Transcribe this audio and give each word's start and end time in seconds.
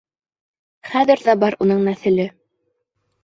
Хәҙер 0.93 1.21
ҙә 1.27 1.35
бар 1.45 1.57
уның 1.65 1.85
нәҫеле. 1.91 2.25